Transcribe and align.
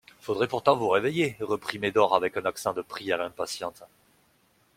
Faudrait 0.19 0.47
pourtant 0.47 0.75
vous 0.75 0.89
réveiller, 0.89 1.37
reprit 1.41 1.77
Médor 1.77 2.15
avec 2.15 2.35
un 2.35 2.45
accent 2.45 2.73
de 2.73 2.81
prière 2.81 3.21
impatiente. 3.21 3.83